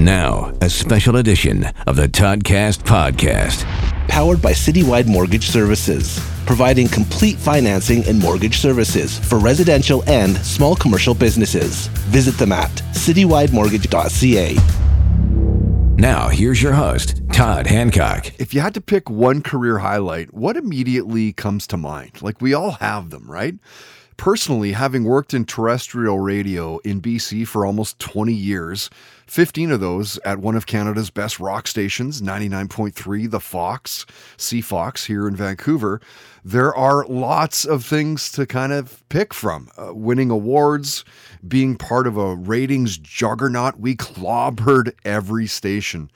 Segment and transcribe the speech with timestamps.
[0.00, 3.66] And now, a special edition of the Toddcast Podcast.
[4.08, 10.74] Powered by Citywide Mortgage Services, providing complete financing and mortgage services for residential and small
[10.74, 11.88] commercial businesses.
[12.08, 14.56] Visit them at citywidemortgage.ca.
[16.00, 18.32] Now, here's your host, Todd Hancock.
[18.40, 22.22] If you had to pick one career highlight, what immediately comes to mind?
[22.22, 23.56] Like we all have them, right?
[24.20, 28.90] Personally, having worked in terrestrial radio in BC for almost 20 years,
[29.26, 34.04] 15 of those at one of Canada's best rock stations, 99.3 The Fox,
[34.36, 36.02] C Fox here in Vancouver,
[36.44, 39.70] there are lots of things to kind of pick from.
[39.78, 41.02] Uh, winning awards,
[41.48, 46.10] being part of a ratings juggernaut, we clobbered every station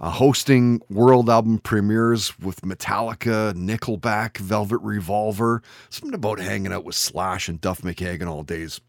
[0.00, 5.62] uh, hosting world album premieres with Metallica, Nickelback, Velvet Revolver.
[5.90, 8.80] Something about hanging out with Slash and Duff McKagan all days.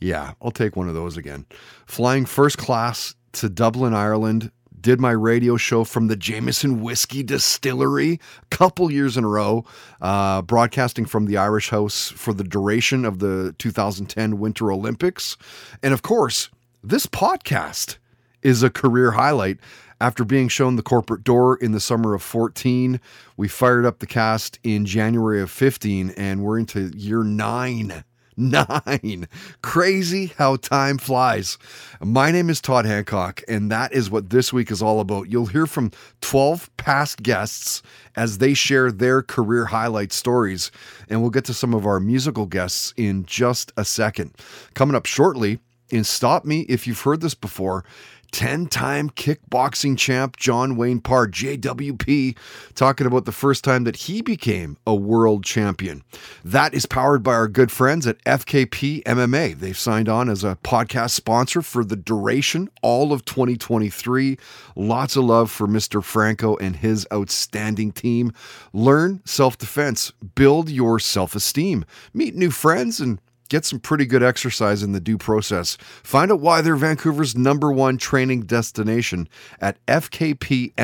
[0.00, 1.46] Yeah, I'll take one of those again.
[1.86, 4.50] Flying first class to Dublin, Ireland.
[4.78, 9.64] Did my radio show from the Jameson Whiskey Distillery a couple years in a row,
[10.00, 15.36] uh, broadcasting from the Irish House for the duration of the 2010 Winter Olympics.
[15.82, 16.50] And of course,
[16.84, 17.96] this podcast
[18.42, 19.58] is a career highlight
[20.00, 23.00] after being shown the corporate door in the summer of 14,
[23.36, 28.04] we fired up the cast in January of 15, and we're into year nine.
[28.38, 29.28] Nine.
[29.62, 31.56] Crazy how time flies.
[32.02, 35.30] My name is Todd Hancock, and that is what this week is all about.
[35.30, 37.82] You'll hear from 12 past guests
[38.14, 40.70] as they share their career highlight stories,
[41.08, 44.34] and we'll get to some of our musical guests in just a second.
[44.74, 45.58] Coming up shortly,
[45.90, 47.84] in Stop Me If You've Heard This Before,
[48.32, 52.36] 10 time kickboxing champ John Wayne Parr, JWP,
[52.74, 56.02] talking about the first time that he became a world champion.
[56.44, 59.58] That is powered by our good friends at FKP MMA.
[59.58, 64.36] They've signed on as a podcast sponsor for the duration, all of 2023.
[64.74, 66.02] Lots of love for Mr.
[66.02, 68.32] Franco and his outstanding team.
[68.72, 74.22] Learn self defense, build your self esteem, meet new friends, and get some pretty good
[74.22, 75.76] exercise in the due process.
[76.02, 79.28] Find out why they're Vancouver's number one training destination
[79.60, 80.78] at fkpmma.com.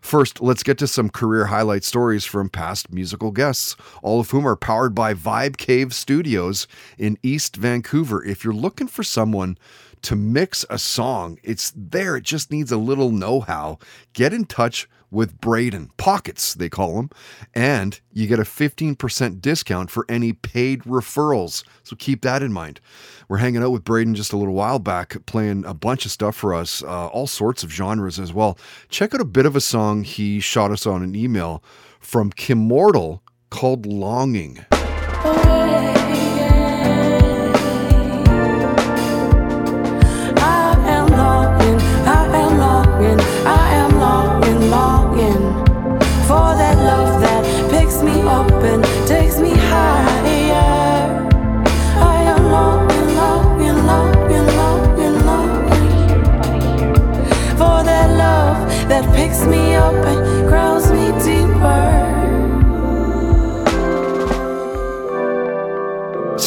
[0.00, 4.46] First, let's get to some career highlight stories from past musical guests, all of whom
[4.46, 8.24] are powered by Vibe Cave Studios in East Vancouver.
[8.24, 9.58] If you're looking for someone
[10.02, 12.16] to mix a song, it's there.
[12.16, 13.78] It just needs a little know how.
[14.12, 15.90] Get in touch with Braden.
[15.96, 17.10] Pockets, they call them.
[17.54, 21.64] And you get a 15% discount for any paid referrals.
[21.82, 22.80] So keep that in mind.
[23.28, 26.36] We're hanging out with Braden just a little while back, playing a bunch of stuff
[26.36, 28.58] for us, uh, all sorts of genres as well.
[28.88, 31.62] Check out a bit of a song he shot us on an email
[32.00, 34.64] from Kim Mortal called Longing.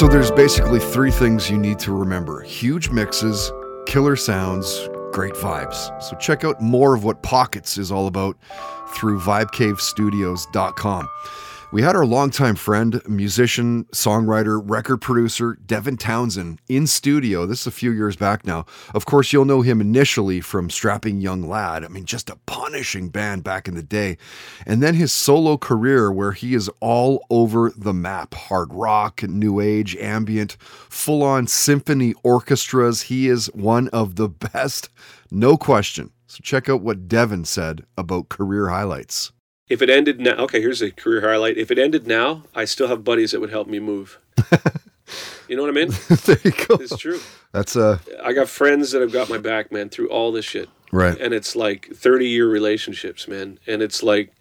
[0.01, 3.51] So there's basically three things you need to remember huge mixes,
[3.85, 6.01] killer sounds, great vibes.
[6.01, 8.35] So check out more of what Pockets is all about
[8.95, 11.07] through vibecavestudios.com.
[11.73, 17.45] We had our longtime friend, musician, songwriter, record producer, Devin Townsend, in studio.
[17.45, 18.65] This is a few years back now.
[18.93, 21.85] Of course, you'll know him initially from Strapping Young Lad.
[21.85, 24.17] I mean, just a punishing band back in the day.
[24.65, 29.61] And then his solo career, where he is all over the map hard rock, new
[29.61, 33.03] age, ambient, full on symphony orchestras.
[33.03, 34.89] He is one of the best,
[35.31, 36.11] no question.
[36.27, 39.31] So check out what Devin said about career highlights
[39.71, 41.57] if it ended now, okay, here's a career highlight.
[41.57, 44.19] If it ended now, I still have buddies that would help me move.
[45.47, 45.91] you know what I mean?
[46.25, 46.75] there you go.
[46.75, 47.21] It's true.
[47.53, 50.67] That's uh I got friends that have got my back, man, through all this shit.
[50.91, 51.17] Right.
[51.17, 53.59] And it's like 30 year relationships, man.
[53.65, 54.33] And it's like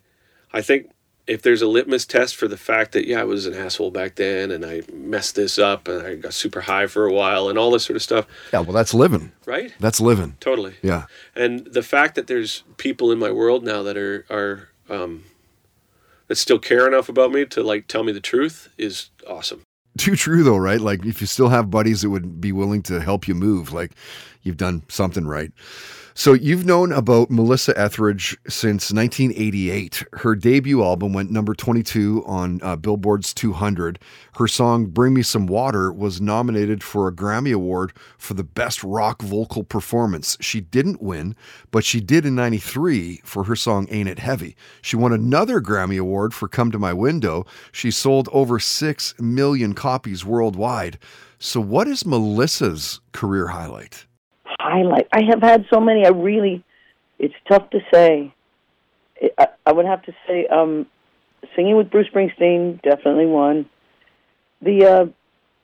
[0.53, 0.91] I think
[1.29, 4.17] if there's a litmus test for the fact that yeah, I was an asshole back
[4.17, 7.57] then and I messed this up and I got super high for a while and
[7.57, 8.27] all this sort of stuff.
[8.53, 9.31] Yeah, well that's living.
[9.47, 9.73] Right?
[9.79, 10.37] That's living.
[10.41, 10.75] Totally.
[10.83, 11.05] Yeah.
[11.37, 15.25] And the fact that there's people in my world now that are are um,
[16.29, 19.63] that still care enough about me to like tell me the truth is awesome.
[19.99, 20.81] Too true though, right?
[20.81, 23.93] Like if you still have buddies that would be willing to help you move, like
[24.43, 25.53] you've done something right.
[26.15, 30.05] So you've known about Melissa Etheridge since 1988.
[30.15, 33.99] Her debut album went number 22 on uh, Billboard's 200.
[34.35, 38.83] Her song "Bring Me Some Water" was nominated for a Grammy Award for the best
[38.83, 40.37] rock vocal performance.
[40.41, 41.37] She didn't win,
[41.71, 45.99] but she did in '93 for her song "Ain't It Heavy." She won another Grammy
[45.99, 50.99] Award for "Come to My Window." She sold over six million copies worldwide.
[51.39, 54.07] So, what is Melissa's career highlight?
[54.71, 55.09] Highlight.
[55.13, 56.05] I have had so many.
[56.05, 56.65] I really,
[57.19, 58.33] it's tough to say.
[59.39, 60.87] I, I would have to say, um,
[61.55, 63.69] singing with Bruce Springsteen definitely one.
[64.63, 65.05] The uh,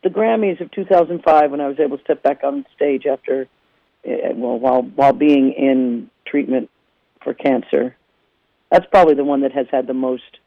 [0.02, 3.48] the Grammys of 2005 when I was able to step back on stage after,
[4.06, 6.70] uh, well, while while being in treatment
[7.22, 7.96] for cancer.
[8.70, 10.38] That's probably the one that has had the most.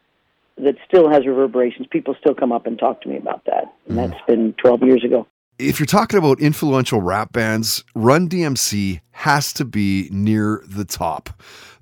[0.57, 1.87] That still has reverberations.
[1.89, 4.09] People still come up and talk to me about that, and Mm.
[4.09, 5.25] that's been 12 years ago.
[5.59, 11.29] If you're talking about influential rap bands, Run DMC has to be near the top.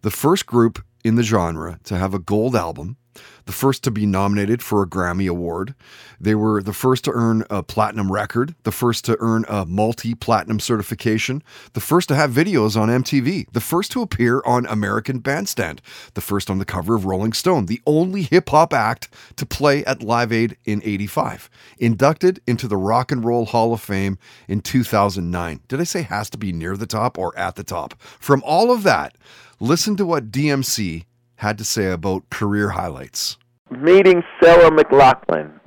[0.01, 2.97] The first group in the genre to have a gold album,
[3.45, 5.73] the first to be nominated for a Grammy Award.
[6.19, 10.13] They were the first to earn a platinum record, the first to earn a multi
[10.13, 11.43] platinum certification,
[11.73, 15.81] the first to have videos on MTV, the first to appear on American Bandstand,
[16.13, 19.85] the first on the cover of Rolling Stone, the only hip hop act to play
[19.85, 24.17] at Live Aid in 85, inducted into the Rock and Roll Hall of Fame
[24.47, 25.61] in 2009.
[25.67, 27.99] Did I say has to be near the top or at the top?
[28.19, 29.15] From all of that,
[29.59, 31.05] listen to what DMC
[31.37, 33.37] had to say about career highlights.
[33.69, 35.59] meeting Sarah McLachlan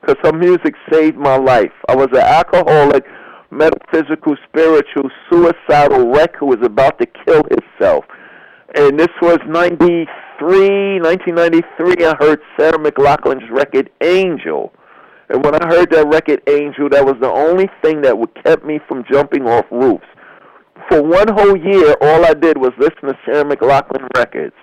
[0.00, 1.72] because her music saved my life.
[1.88, 3.04] I was an alcoholic,
[3.50, 8.04] metaphysical, spiritual, suicidal wreck who was about to kill himself.
[8.74, 12.04] And this was 93, 1993.
[12.04, 14.72] I heard Sarah McLachlan's record Angel.
[15.30, 18.64] And when I heard that record Angel, that was the only thing that would kept
[18.64, 20.06] me from jumping off roofs.
[20.88, 24.54] For one whole year, all I did was listen to Sarah McLachlan records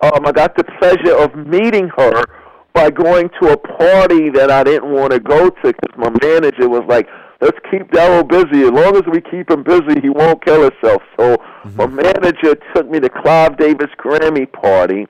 [0.00, 2.24] um, I got the pleasure of meeting her
[2.72, 6.68] by going to a party that I didn't want to go to because my manager
[6.68, 7.08] was like,
[7.40, 8.62] "Let's keep Darryl busy.
[8.64, 11.38] As long as we keep him busy, he won't kill himself." So
[11.74, 15.08] my manager took me to Clive Davis Grammy party,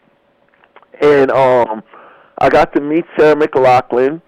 [1.00, 1.82] and um,
[2.38, 4.22] I got to meet Sarah McLachlan.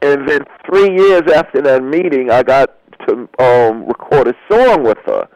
[0.00, 2.70] And then three years after that meeting, I got
[3.08, 5.28] to um, record a song with her,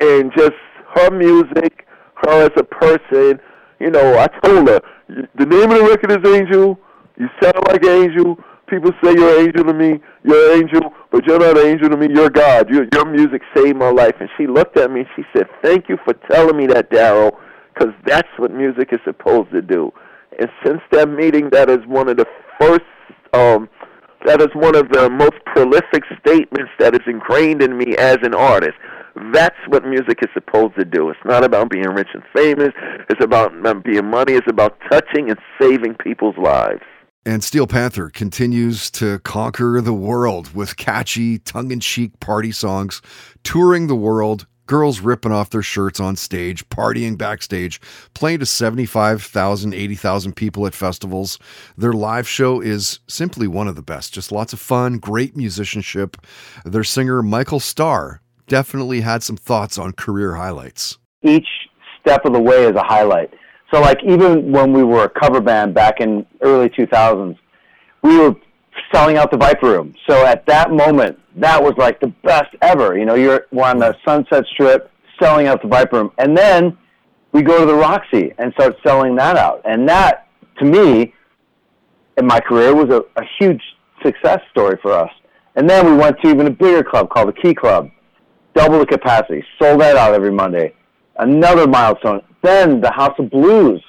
[0.00, 0.56] and just
[0.96, 3.40] her music, her as a person
[3.80, 6.78] you know, I told her the name of the record is Angel.
[7.18, 8.38] You sound like angel.
[8.68, 10.00] People say you're an angel to me.
[10.24, 12.08] You're an angel, but you're not an angel to me.
[12.12, 12.68] You're God.
[12.68, 14.14] Your your music saved my life.
[14.20, 17.38] And she looked at me and she said, "Thank you for telling me that, Daryl,
[17.72, 19.92] because that's what music is supposed to do."
[20.38, 22.26] And since that meeting, that is one of the
[22.60, 22.84] first.
[23.32, 23.68] Um,
[24.26, 28.34] that is one of the most prolific statements that is ingrained in me as an
[28.34, 28.74] artist.
[29.32, 31.08] That's what music is supposed to do.
[31.08, 32.72] It's not about being rich and famous.
[33.08, 34.34] It's about um, being money.
[34.34, 36.82] It's about touching and saving people's lives.
[37.24, 43.02] And Steel Panther continues to conquer the world with catchy, tongue in cheek party songs,
[43.42, 47.80] touring the world, girls ripping off their shirts on stage, partying backstage,
[48.14, 51.38] playing to 75,000, 80,000 people at festivals.
[51.76, 54.12] Their live show is simply one of the best.
[54.12, 56.16] Just lots of fun, great musicianship.
[56.64, 60.98] Their singer, Michael Starr, definitely had some thoughts on career highlights.
[61.22, 61.48] each
[62.00, 63.32] step of the way is a highlight.
[63.72, 67.36] So like even when we were a cover band back in early 2000s,
[68.02, 68.34] we were
[68.94, 69.94] selling out the Viper Room.
[70.08, 72.96] So at that moment, that was like the best ever.
[72.96, 76.76] You know, you're on the Sunset Strip selling out the Viper Room, and then
[77.32, 79.62] we go to the Roxy and start selling that out.
[79.64, 80.28] And that,
[80.58, 81.12] to me,
[82.16, 83.60] in my career, was a, a huge
[84.02, 85.10] success story for us.
[85.56, 87.90] And then we went to even a bigger club called the Key Club,
[88.56, 90.74] double the capacity, sold that out every Monday.
[91.18, 92.22] Another milestone.
[92.42, 93.82] Then the House of Blues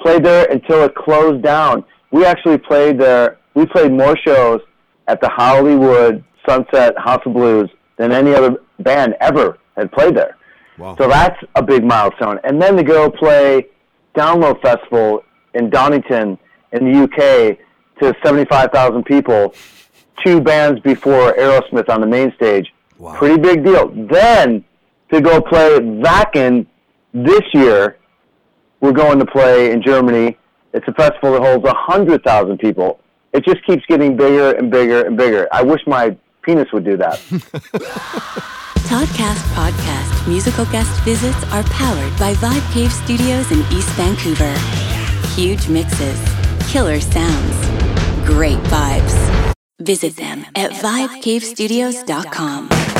[0.00, 1.84] played there until it closed down.
[2.10, 3.38] We actually played there.
[3.54, 4.60] We played more shows
[5.06, 10.36] at the Hollywood Sunset House of Blues than any other band ever had played there.
[10.78, 10.96] Wow.
[10.96, 12.38] So that's a big milestone.
[12.44, 13.66] And then to go play
[14.16, 15.22] Download Festival
[15.54, 16.38] in Donington
[16.72, 17.58] in the UK
[18.00, 19.54] to 75,000 people,
[20.24, 22.72] two bands before Aerosmith on the main stage.
[22.98, 23.16] Wow.
[23.16, 23.88] Pretty big deal.
[23.88, 24.64] Then
[25.12, 26.66] to go play Wacken
[27.14, 27.98] this year,
[28.80, 30.36] we're going to play in Germany.
[30.72, 33.00] It's a festival that holds 100,000 people.
[33.32, 35.48] It just keeps getting bigger and bigger and bigger.
[35.52, 37.18] I wish my penis would do that.
[38.88, 44.54] Toddcast Podcast musical guest visits are powered by Vibe Cave Studios in East Vancouver.
[45.34, 46.20] Huge mixes,
[46.70, 49.47] killer sounds, great vibes.
[49.78, 52.97] Visit them at vibecavestudios.com.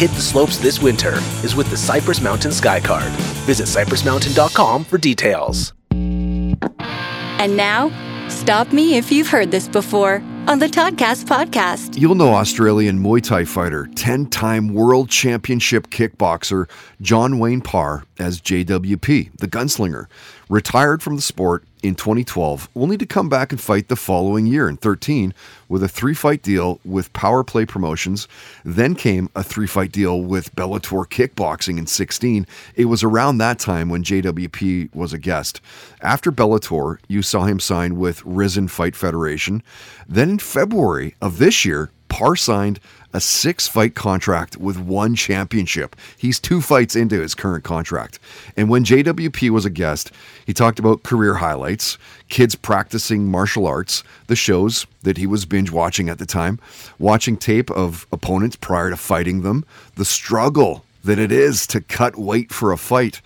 [0.00, 3.12] hit the slopes this winter is with the Cypress Mountain Sky Card.
[3.44, 5.74] Visit cypressmountain.com for details.
[5.90, 7.92] And now,
[8.30, 11.98] stop me if you've heard this before on the Toddcast podcast.
[11.98, 16.70] You'll know Australian Muay Thai fighter, 10 time world championship kickboxer
[17.02, 20.06] John Wayne Parr as JWP, the gunslinger,
[20.48, 24.68] retired from the sport in 2012, only to come back and fight the following year
[24.68, 25.32] in 13
[25.68, 28.28] with a three fight deal with Power Play Promotions.
[28.64, 32.46] Then came a three fight deal with Bellator Kickboxing in 16.
[32.76, 35.60] It was around that time when JWP was a guest.
[36.02, 39.62] After Bellator, you saw him sign with Rizin Fight Federation.
[40.06, 42.80] Then in February of this year, Parr signed
[43.12, 45.96] a six fight contract with one championship.
[46.16, 48.18] He's two fights into his current contract.
[48.56, 50.12] And when JWP was a guest,
[50.46, 51.98] he talked about career highlights,
[52.28, 56.58] kids practicing martial arts, the shows that he was binge watching at the time,
[56.98, 59.64] watching tape of opponents prior to fighting them,
[59.96, 63.20] the struggle that it is to cut weight for a fight.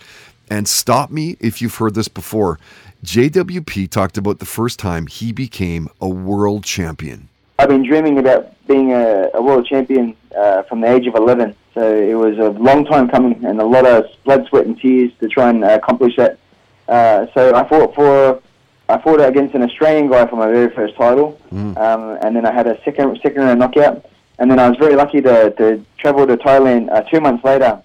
[0.49, 2.59] And stop me if you've heard this before.
[3.03, 7.29] JWP talked about the first time he became a world champion.
[7.59, 11.55] I've been dreaming about being a, a world champion uh, from the age of 11.
[11.73, 15.11] So it was a long time coming and a lot of blood, sweat, and tears
[15.19, 16.39] to try and accomplish that.
[16.87, 18.41] Uh, so I fought for
[18.87, 21.75] I fought against an Australian guy for my very first title, mm.
[21.75, 24.05] um, and then I had a second second round knockout.
[24.37, 27.81] And then I was very lucky to, to travel to Thailand uh, two months later,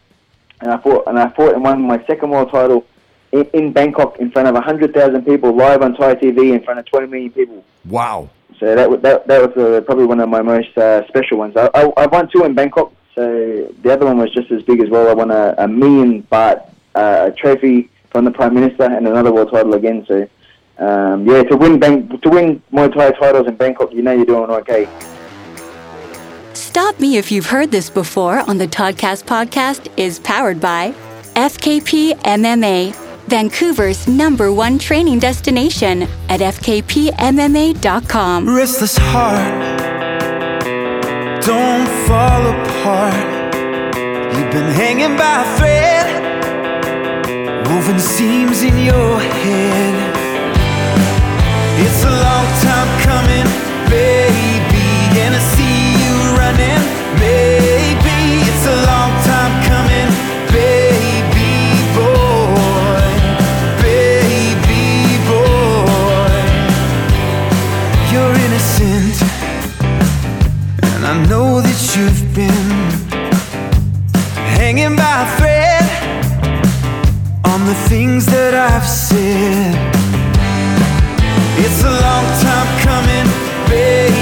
[0.60, 2.84] and I fought and I fought and won my second world title
[3.32, 6.86] in, in Bangkok in front of 100,000 people live on Thai TV in front of
[6.86, 7.64] 20 million people.
[7.84, 8.30] Wow.
[8.60, 11.56] So that that that was uh, probably one of my most uh, special ones.
[11.56, 14.80] I, I I won two in Bangkok, so the other one was just as big
[14.80, 15.08] as well.
[15.08, 19.50] I won a, a million baht uh, trophy from the prime minister and another world
[19.50, 20.04] title again.
[20.06, 20.28] So
[20.76, 24.26] um, yeah, to win Bang- to win Muay Thai titles in Bangkok, you know you're
[24.26, 24.86] doing okay.
[26.52, 30.92] Stop Me If You've Heard This Before on the Toddcast podcast is powered by
[31.34, 36.96] FKP MMA Vancouver's number one training destination at fkpmma.com.
[38.56, 39.78] Restless heart,
[41.46, 43.54] don't fall apart.
[44.34, 46.06] You've been hanging by a thread,
[47.68, 49.94] woven seams in your head.
[51.84, 53.46] It's a long time coming,
[53.88, 54.90] baby,
[55.22, 56.82] and I see you running,
[58.50, 58.99] it's a long
[71.10, 72.70] I know that you've been
[74.54, 75.84] hanging by a thread
[77.46, 79.74] on the things that I've said.
[81.58, 83.26] It's a long time coming,
[83.68, 84.19] baby.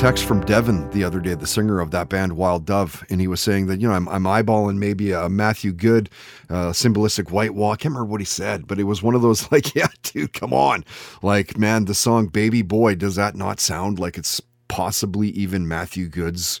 [0.00, 3.26] Text from Devin the other day, the singer of that band Wild Dove, and he
[3.26, 6.08] was saying that you know I'm, I'm eyeballing maybe a Matthew Good,
[6.48, 7.72] uh, symbolistic white wall.
[7.72, 10.32] I can't remember what he said, but it was one of those like, yeah, dude,
[10.32, 10.86] come on,
[11.20, 16.08] like man, the song "Baby Boy" does that not sound like it's possibly even Matthew
[16.08, 16.60] Good's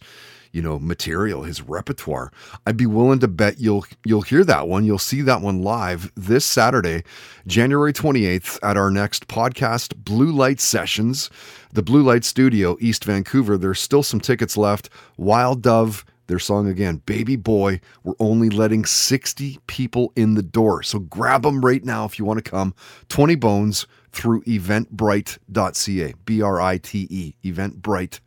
[0.52, 2.32] you know material his repertoire
[2.66, 4.84] i'd be willing to bet you'll you'll hear that one.
[4.84, 7.02] You'll see that one live this saturday
[7.46, 11.30] january 28th at our next podcast blue light sessions
[11.72, 13.56] the blue light studio east vancouver.
[13.56, 14.90] There's still some tickets left.
[15.16, 17.80] Wild dove their song again baby boy.
[18.02, 20.82] We're only letting 60 people in the door.
[20.82, 22.74] So grab them right now if you want to come.
[23.08, 28.20] 20 bones through eventbrite.ca b-r-i-t-e eventbrite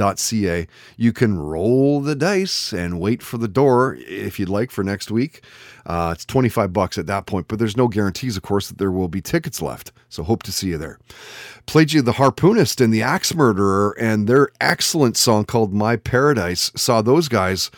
[0.00, 0.66] ca.
[0.96, 5.10] You can roll the dice and wait for the door if you'd like for next
[5.10, 5.42] week.
[5.86, 8.90] Uh, it's 25 bucks at that point, but there's no guarantees, of course, that there
[8.90, 9.92] will be tickets left.
[10.08, 10.98] So hope to see you there.
[11.66, 16.70] Played you The Harpoonist and The Axe Murderer and their excellent song called My Paradise.
[16.76, 17.70] Saw those guys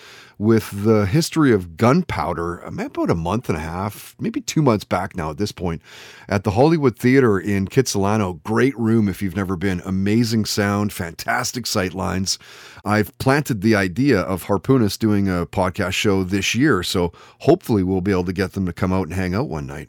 [0.42, 4.82] with the history of gunpowder um, about a month and a half, maybe two months
[4.82, 5.80] back now at this point,
[6.28, 8.42] at the Hollywood Theater in Kitsilano.
[8.42, 9.80] Great room if you've never been.
[9.84, 12.40] Amazing sound, fantastic sight lines.
[12.84, 18.00] I've planted the idea of Harpoonist doing a podcast show this year, so hopefully we'll
[18.00, 19.88] be able to get them to come out and hang out one night.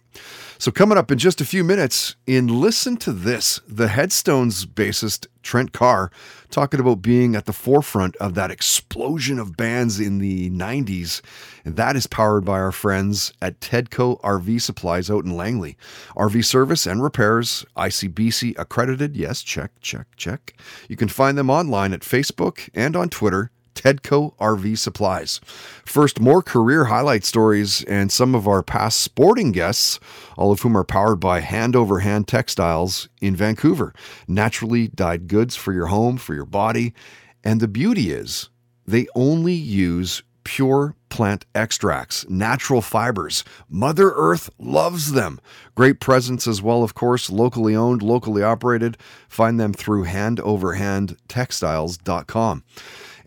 [0.60, 5.28] So, coming up in just a few minutes, in Listen to This, the Headstones bassist
[5.42, 6.12] Trent Carr
[6.52, 11.22] talking about being at the forefront of that explosion of bands in the 90s.
[11.66, 15.78] And that is powered by our friends at Tedco RV Supplies out in Langley.
[16.16, 19.16] RV service and repairs, ICBC accredited.
[19.16, 20.56] Yes, check, check, check.
[20.90, 25.40] You can find them online at Facebook and on Twitter Tedco RV Supplies.
[25.86, 30.00] First, more career highlight stories and some of our past sporting guests,
[30.38, 33.94] all of whom are powered by Hand Over Hand Textiles in Vancouver.
[34.28, 36.94] Naturally dyed goods for your home, for your body.
[37.44, 38.50] And the beauty is,
[38.86, 43.44] they only use pure plant extracts, natural fibers.
[43.70, 45.42] Mother Earth loves them.
[45.76, 48.98] Great presence as well, of course, locally owned, locally operated.
[49.28, 52.64] Find them through handoverhandtextiles.com.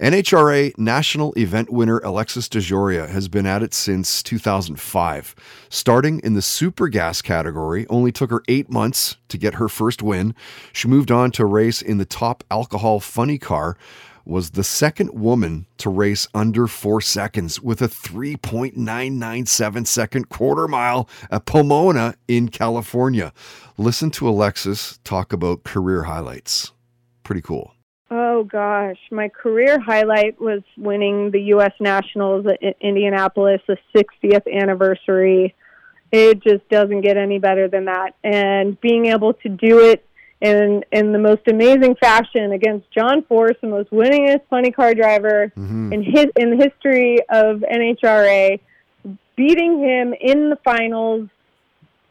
[0.00, 5.34] NHRA national event winner Alexis DeJoria has been at it since 2005.
[5.70, 10.02] Starting in the super gas category, only took her eight months to get her first
[10.02, 10.34] win.
[10.74, 13.78] She moved on to race in the top alcohol funny car,
[14.26, 21.08] was the second woman to race under four seconds with a 3.997 second quarter mile
[21.30, 23.32] at Pomona in California.
[23.78, 26.72] Listen to Alexis talk about career highlights.
[27.22, 27.72] Pretty cool.
[28.10, 31.72] Oh gosh, my career highlight was winning the U.S.
[31.80, 35.54] Nationals at Indianapolis, the 60th anniversary.
[36.12, 40.06] It just doesn't get any better than that, and being able to do it
[40.40, 45.52] in in the most amazing fashion against John Force, the most winningest funny car driver
[45.56, 45.92] Mm-hmm.
[45.92, 48.60] in his in the history of NHRA,
[49.36, 51.28] beating him in the finals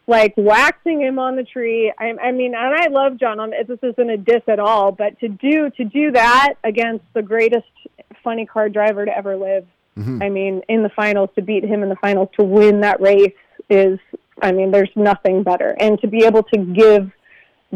[0.07, 1.91] like waxing him on the tree.
[1.97, 3.39] I, I mean, and I love John.
[3.39, 7.21] I'm, this isn't a diss at all, but to do to do that against the
[7.23, 7.65] greatest
[8.23, 9.65] funny car driver to ever live.
[9.97, 10.23] Mhm.
[10.23, 13.33] I mean, in the finals to beat him in the finals to win that race
[13.69, 13.99] is.
[14.41, 17.09] I mean, there's nothing better, and to be able to give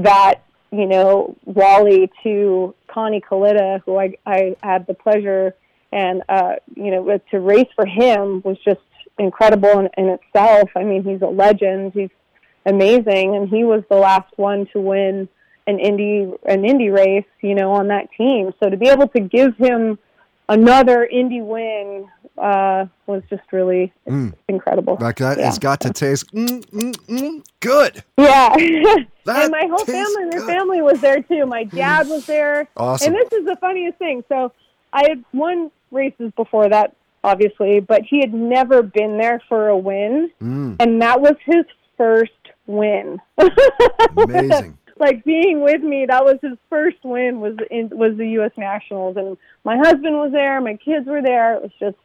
[0.03, 5.55] that you know Wally to Connie Kalitta, who I I had the pleasure
[5.91, 8.81] and uh, you know to race for him was just
[9.17, 10.69] incredible in, in itself.
[10.75, 11.93] I mean, he's a legend.
[11.93, 12.09] He's
[12.65, 15.27] amazing, and he was the last one to win
[15.67, 18.53] an Indy an Indy race, you know, on that team.
[18.62, 19.99] So to be able to give him
[20.47, 22.07] another Indy win
[22.39, 24.34] uh, was just really Mm.
[24.47, 24.97] incredible.
[24.99, 25.47] Like that, Yeah.
[25.49, 28.04] it's got to taste mm, mm, mm, good.
[28.17, 28.56] Yeah.
[29.32, 31.45] And my whole family, their family was there too.
[31.45, 32.67] My dad was there.
[32.75, 33.13] Awesome.
[33.13, 34.23] And this is the funniest thing.
[34.28, 34.52] So
[34.91, 39.78] I had won races before that, obviously, but he had never been there for a
[39.78, 40.32] win.
[40.41, 41.63] Mm, And that was his
[41.95, 42.32] first
[42.65, 43.21] win.
[44.17, 44.78] amazing.
[44.97, 49.15] like being with me, that was his first win was in was the US Nationals
[49.17, 51.54] and my husband was there, my kids were there.
[51.56, 51.97] It was just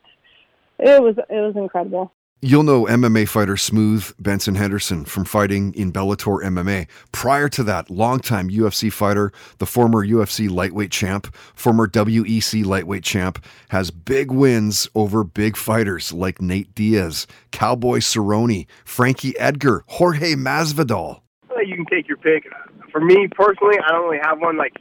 [0.78, 2.12] it was it was incredible.
[2.46, 6.88] You'll know MMA fighter Smooth Benson Henderson from fighting in Bellator MMA.
[7.10, 13.42] Prior to that, longtime UFC fighter, the former UFC lightweight champ, former WEC lightweight champ,
[13.70, 21.22] has big wins over big fighters like Nate Diaz, Cowboy Cerrone, Frankie Edgar, Jorge Masvidal.
[21.64, 22.44] You can take your pick.
[22.92, 24.58] For me personally, I don't really have one.
[24.58, 24.74] Like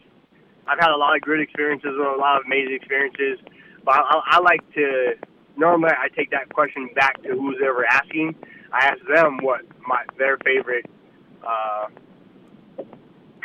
[0.68, 3.40] I've had a lot of good experiences and a lot of amazing experiences,
[3.86, 5.14] but I, I like to.
[5.58, 8.36] Normally, I take that question back to who's ever asking.
[8.72, 10.86] I ask them what my their favorite
[11.48, 11.88] uh,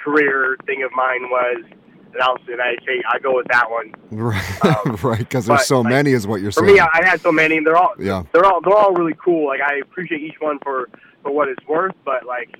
[0.03, 1.65] career thing of mine was.
[2.13, 3.93] and I'll and I say I go with that one.
[4.11, 6.75] Right, right, because there's so like, many, is what you're For saying.
[6.75, 7.59] me, I, I had so many.
[7.59, 9.47] and They're all yeah, they're all they're all really cool.
[9.47, 10.89] Like I appreciate each one for
[11.23, 11.95] for what it's worth.
[12.05, 12.57] But like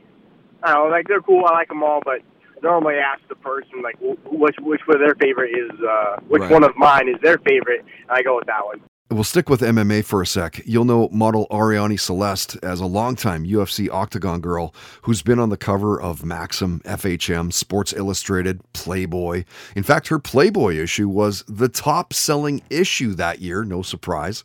[0.63, 1.45] I don't know, like they're cool.
[1.47, 2.01] I like them all.
[2.05, 2.21] But
[2.63, 6.51] normally ask the person like which which one of their favorite is uh which Right.
[6.51, 8.81] one of mine is their favorite, and I go with that one.
[9.11, 10.61] We'll stick with MMA for a sec.
[10.67, 15.57] You'll know model Arianny Celeste as a longtime UFC Octagon girl who's been on the
[15.57, 19.45] cover of Maxim, FHM, Sports Illustrated, Playboy.
[19.75, 24.45] In fact, her Playboy issue was the top selling issue that year, no surprise.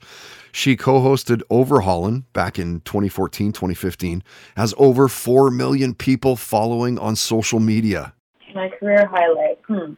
[0.53, 4.23] She co hosted Overhaulin' back in 2014 2015,
[4.55, 8.13] has over 4 million people following on social media.
[8.55, 9.59] my career highlight.
[9.67, 9.95] Hmm.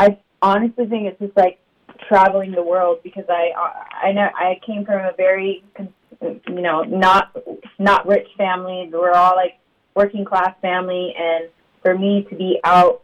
[0.00, 1.60] I honestly think it's just like
[2.10, 3.52] traveling the world because I
[4.02, 5.64] I know I came from a very
[6.20, 7.34] you know not
[7.78, 8.90] not rich family.
[8.92, 9.58] We're all like
[9.94, 11.48] working class family, and
[11.82, 13.02] for me to be out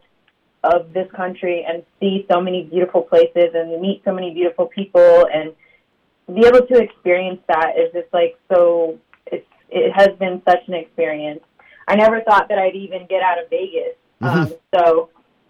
[0.63, 5.25] of this country and see so many beautiful places and meet so many beautiful people
[5.33, 5.53] and
[6.35, 8.99] be able to experience that is just like so.
[9.27, 11.41] It's it has been such an experience.
[11.87, 13.95] I never thought that I'd even get out of Vegas.
[14.19, 15.09] Um, so,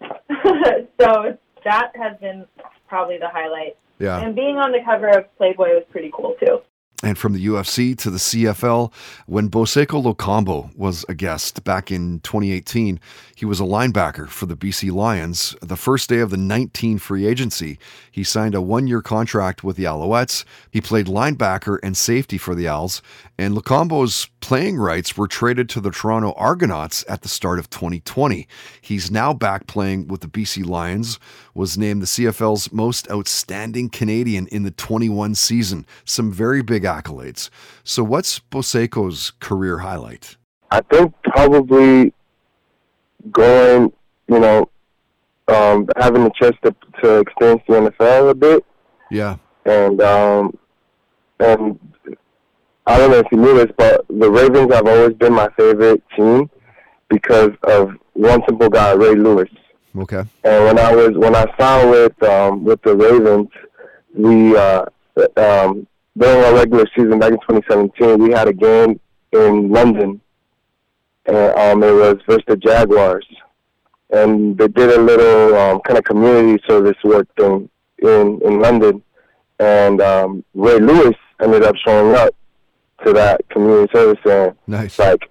[1.00, 2.46] so that has been
[2.88, 3.76] probably the highlight.
[3.98, 4.18] Yeah.
[4.20, 6.60] And being on the cover of Playboy was pretty cool too.
[7.04, 8.92] and from the UFC to the CFL.
[9.26, 12.98] When Boseko Lokombo was a guest back in 2018,
[13.36, 15.54] he was a linebacker for the BC Lions.
[15.62, 17.78] The first day of the 19 free agency,
[18.10, 20.44] he signed a one year contract with the Alouettes.
[20.72, 23.00] He played linebacker and safety for the Owls,
[23.38, 28.48] and Lokombo's playing rights were traded to the Toronto Argonauts at the start of 2020.
[28.80, 31.20] He's now back playing with the BC Lions,
[31.58, 35.84] was named the CFL's most outstanding Canadian in the 21 season.
[36.04, 37.50] Some very big accolades.
[37.82, 40.36] So, what's Boseko's career highlight?
[40.70, 42.14] I think probably
[43.32, 43.92] going,
[44.28, 44.70] you know,
[45.48, 48.64] um, having the chance to, to experience the NFL a bit,
[49.10, 49.36] Yeah.
[49.64, 50.56] and um,
[51.40, 51.78] and
[52.86, 56.02] I don't know if you knew this, but the Ravens have always been my favorite
[56.16, 56.48] team
[57.08, 59.48] because of one simple guy, Ray Lewis.
[59.98, 60.24] Okay.
[60.44, 63.48] And when I was when I signed with um, with the Ravens,
[64.14, 64.84] we uh,
[65.36, 69.00] um, during our regular season back in 2017, we had a game
[69.32, 70.20] in London,
[71.26, 73.26] and um, it was versus the Jaguars,
[74.10, 79.02] and they did a little um, kind of community service work thing in in London,
[79.58, 82.34] and um, Ray Lewis ended up showing up
[83.04, 84.98] to that community service, and nice.
[84.98, 85.28] like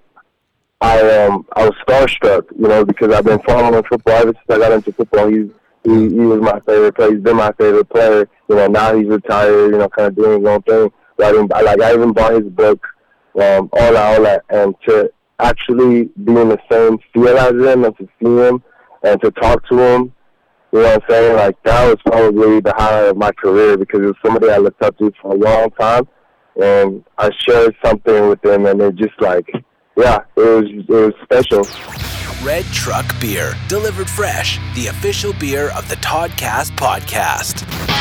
[0.81, 4.57] I um I was starstruck, you know, because I've been following football ever since I
[4.59, 5.27] got into football.
[5.27, 5.49] He's
[5.83, 7.11] he, he was my favorite player.
[7.11, 8.29] He's been my favorite player.
[8.49, 9.71] You know, now he's retired.
[9.71, 10.91] You know, kind of doing his own thing.
[11.17, 12.85] But I didn't, like I even bought his book,
[13.35, 17.83] um, all that, all that, and to actually be in the same field as him
[17.85, 18.63] and to see him
[19.03, 20.13] and to talk to him.
[20.71, 21.35] You know what I'm saying?
[21.37, 24.81] Like that was probably the highlight of my career because it was somebody I looked
[24.83, 26.07] up to for a long time,
[26.61, 29.49] and I shared something with him, and it just like,
[29.97, 31.67] yeah, it was it was special.
[32.45, 37.96] Red Truck Beer, delivered fresh, the official beer of the Toddcast podcast.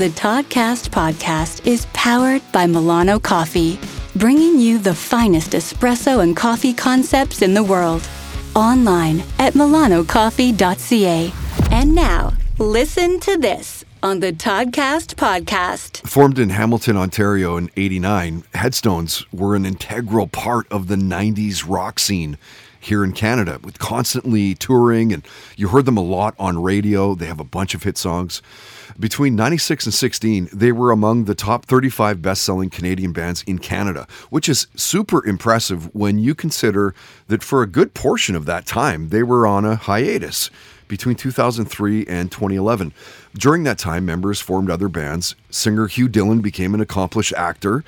[0.00, 3.78] The Toddcast podcast is powered by Milano Coffee,
[4.16, 8.08] bringing you the finest espresso and coffee concepts in the world.
[8.56, 11.32] Online at milanocoffee.ca.
[11.70, 16.08] And now, listen to this on the Toddcast podcast.
[16.08, 21.98] Formed in Hamilton, Ontario in 89, Headstones were an integral part of the 90s rock
[21.98, 22.38] scene
[22.80, 27.14] here in Canada with constantly touring and you heard them a lot on radio.
[27.14, 28.40] They have a bunch of hit songs.
[29.00, 34.06] Between 96 and 16, they were among the top 35 best-selling Canadian bands in Canada,
[34.28, 36.94] which is super impressive when you consider
[37.28, 40.50] that for a good portion of that time, they were on a hiatus
[40.86, 42.92] between 2003 and 2011.
[43.32, 45.34] During that time, members formed other bands.
[45.48, 47.82] Singer Hugh Dillon became an accomplished actor.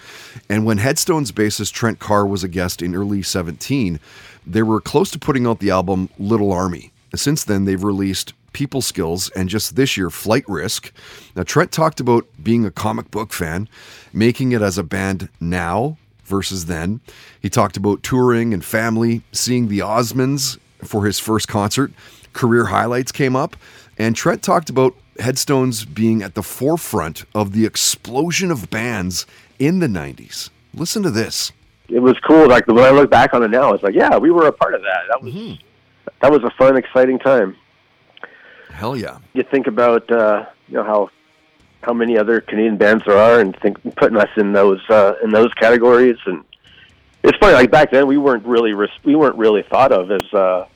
[0.48, 4.01] And when Headstones bassist Trent Carr was a guest in early 17,
[4.46, 6.90] they were close to putting out the album Little Army.
[7.14, 10.93] Since then, they've released People Skills and just this year, Flight Risk.
[11.35, 13.69] Now, Trent talked about being a comic book fan,
[14.12, 17.01] making it as a band now versus then.
[17.41, 21.93] He talked about touring and family, seeing the Osmonds for his first concert.
[22.33, 23.57] Career highlights came up,
[23.99, 29.27] and Trent talked about Headstones being at the forefront of the explosion of bands
[29.59, 30.49] in the 90s.
[30.75, 31.53] Listen to this.
[31.88, 32.49] It was cool.
[32.49, 34.75] Like when I look back on it now, it's like, yeah, we were a part
[34.75, 35.03] of that.
[35.09, 35.62] That was mm-hmm.
[36.23, 37.57] that was a fun, exciting time.
[38.72, 39.18] Hell yeah.
[39.32, 41.11] You think about uh, you know how
[41.82, 45.30] how many other Canadian bands there are, and think putting us in those uh, in
[45.30, 46.16] those categories.
[46.26, 46.44] And
[47.22, 50.32] it's funny, like back then, we weren't really res- we weren't really thought of as
[50.32, 50.66] uh,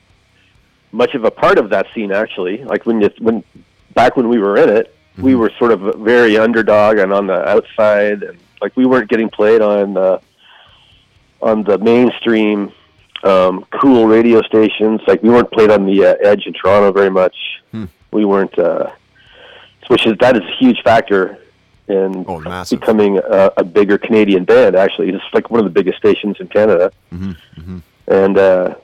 [0.91, 2.11] much of a part of that scene.
[2.11, 3.43] Actually, like when you when
[3.93, 7.47] back when we were in it, we were sort of very underdog and on the
[7.49, 10.21] outside, and like we weren't getting played on the
[11.41, 12.71] on the mainstream
[13.23, 15.01] um, cool radio stations.
[15.07, 17.35] Like we weren't played on the uh, Edge in Toronto very much.
[18.11, 18.91] We weren't, uh,
[19.87, 21.37] which is that is a huge factor
[21.87, 22.25] in
[22.79, 24.75] becoming a, a bigger Canadian band.
[24.75, 26.91] Actually, it's like one of the biggest stations in Canada,
[28.07, 28.75] and uh,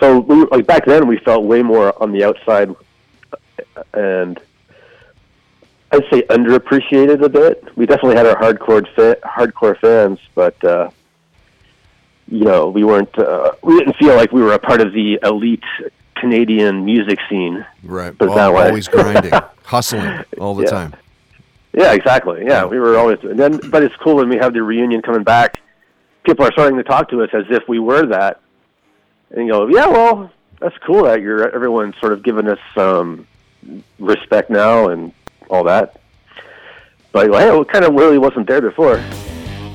[0.00, 2.74] so we, like back then we felt way more on the outside,
[3.94, 4.38] and
[5.90, 7.64] I'd say underappreciated a bit.
[7.76, 10.90] We definitely had our hardcore fa- hardcore fans, but uh,
[12.30, 13.16] you know we weren't.
[13.18, 15.64] Uh, we didn't feel like we were a part of the elite
[16.16, 17.64] Canadian music scene.
[17.82, 18.16] Right.
[18.16, 18.68] But that way.
[18.68, 19.32] Always grinding,
[19.64, 20.70] hustling all the Yeah.
[20.70, 20.94] time.
[21.74, 22.44] Yeah, exactly.
[22.44, 23.18] Yeah, we were always.
[23.22, 25.60] And then, but it's cool when we have the reunion coming back.
[26.24, 28.40] People are starting to talk to us as if we were that,
[29.30, 33.26] and you go, "Yeah, well, that's cool that you're everyone's sort of giving us um,
[33.98, 35.12] respect now and
[35.48, 36.00] all that."
[37.12, 39.02] But well, it kind of really wasn't there before.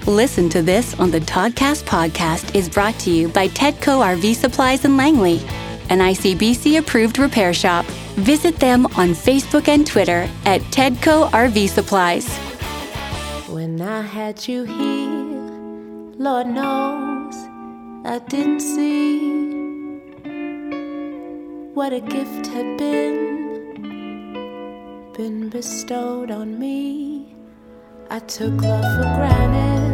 [0.08, 4.84] Listen to this on the Toddcast podcast is brought to you by Tedco RV Supplies
[4.84, 5.39] in Langley,
[5.89, 7.86] an ICBC approved repair shop.
[8.16, 12.28] Visit them on Facebook and Twitter at Tedco RV Supplies.
[13.48, 15.50] When I had you here,
[16.20, 17.36] Lord knows
[18.06, 19.30] I didn't see
[21.74, 23.54] what a gift had been
[25.13, 27.34] been bestowed on me.
[28.10, 29.92] I took love for granted,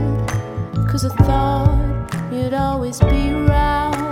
[0.90, 4.09] cause I thought you'd always be around.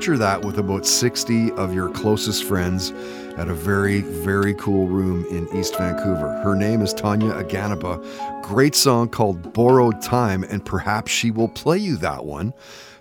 [0.00, 2.90] Picture that with about 60 of your closest friends
[3.36, 6.40] at a very, very cool room in East Vancouver.
[6.42, 8.02] Her name is Tonye Aganaba.
[8.42, 12.54] Great song called Borrowed Time, and perhaps she will play you that one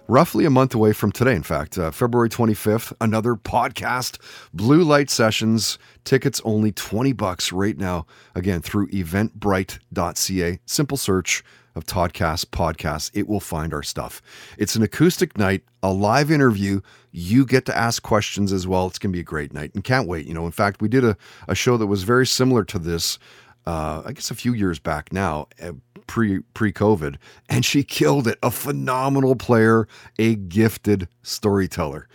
[0.09, 1.35] roughly a month away from today.
[1.35, 4.19] In fact, uh, February 25th, another podcast,
[4.53, 5.77] Blue Light Sessions.
[6.03, 8.07] Tickets only 20 bucks right now.
[8.35, 10.59] Again, through eventbrite.ca.
[10.65, 11.43] Simple search
[11.79, 13.09] of Toddcast podcast.
[13.13, 14.21] It will find our stuff.
[14.57, 16.81] It's an acoustic night, a live interview.
[17.11, 18.85] You get to ask questions as well.
[18.87, 20.27] It's going to be a great night and can't wait.
[20.27, 21.17] You know, in fact, we did a,
[21.47, 23.17] a show that was very similar to this.
[23.65, 25.71] Uh, I guess a few years back now, uh,
[26.05, 27.15] pre pre COVID,
[27.47, 28.37] and she killed it.
[28.43, 32.09] A phenomenal player, a gifted storyteller.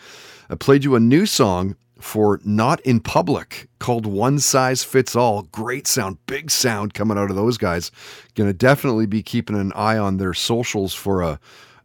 [0.51, 5.43] I played you a new song for Not in Public called One Size Fits All.
[5.45, 7.91] Great sound, big sound coming out of those guys.
[8.35, 11.41] Going to definitely be keeping an eye on their socials for a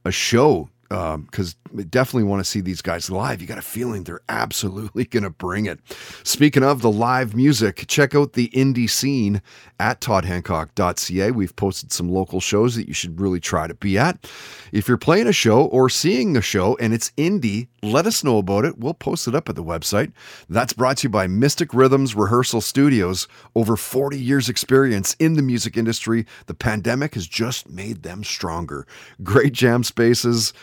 [0.06, 3.42] a show because um, definitely want to see these guys live.
[3.42, 5.80] You got a feeling they're absolutely going to bring it.
[6.24, 9.42] Speaking of the live music, check out the indie scene
[9.80, 11.32] at toddhancock.ca.
[11.32, 14.28] We've posted some local shows that you should really try to be at.
[14.72, 18.40] If you're playing a show or seeing a show and it's indie, let us know
[18.40, 18.78] about it.
[18.78, 20.12] We'll post it up at the website.
[20.50, 23.28] That's brought to you by Mystic Rhythms Rehearsal Studios.
[23.56, 26.26] Over 40 years experience in the music industry.
[26.48, 28.86] The pandemic has just made them stronger.
[29.24, 30.54] Great jam spaces,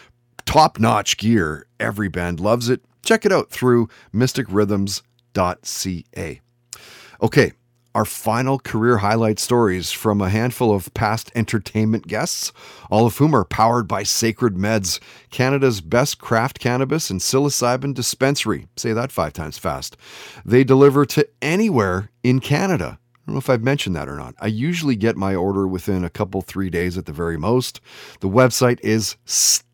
[0.46, 1.66] top notch gear.
[1.78, 2.80] Every band loves it.
[3.04, 6.40] Check it out through mysticrhythms.ca.
[7.22, 7.52] Okay,
[7.94, 12.52] our final career highlight stories from a handful of past entertainment guests,
[12.90, 18.66] all of whom are powered by Sacred Meds, Canada's best craft cannabis and psilocybin dispensary.
[18.76, 19.96] Say that five times fast.
[20.44, 22.98] They deliver to anywhere in Canada.
[23.00, 24.34] I don't know if I've mentioned that or not.
[24.40, 27.80] I usually get my order within a couple, three days at the very most.
[28.20, 29.16] The website is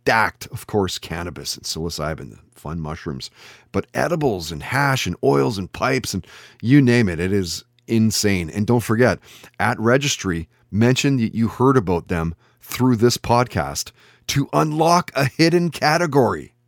[0.02, 3.30] stacked, of course, cannabis and psilocybin, the fun mushrooms,
[3.70, 6.26] but edibles and hash and oils and pipes and
[6.60, 7.20] you name it.
[7.20, 8.50] It is insane.
[8.50, 9.20] And don't forget,
[9.60, 13.92] at registry, mention that you heard about them through this podcast
[14.28, 16.48] to unlock a hidden category.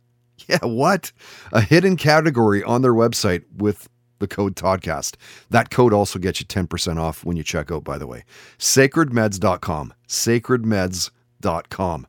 [0.47, 1.11] Yeah, what?
[1.53, 5.15] A hidden category on their website with the code Toddcast.
[5.49, 8.25] That code also gets you 10% off when you check out, by the way.
[8.59, 9.93] Sacredmeds.com.
[10.07, 12.07] Sacredmeds.com.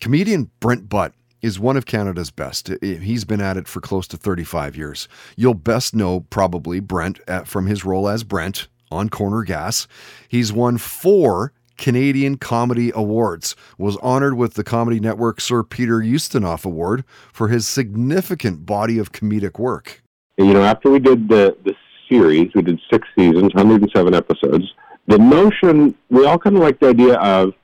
[0.00, 2.70] Comedian Brent Butt is one of Canada's best.
[2.82, 5.08] He's been at it for close to 35 years.
[5.36, 9.86] You'll best know probably Brent uh, from his role as Brent on Corner Gas.
[10.28, 16.64] He's won four Canadian Comedy Awards, was honored with the Comedy Network Sir Peter Ustinov
[16.64, 20.02] Award for his significant body of comedic work.
[20.36, 21.74] You know, after we did the, the
[22.08, 24.74] series, we did six seasons, 107 episodes,
[25.06, 27.54] the notion, we all kind of like the idea of